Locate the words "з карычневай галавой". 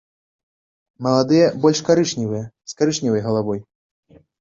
2.73-3.59